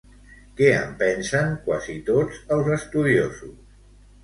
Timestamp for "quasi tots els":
1.67-2.73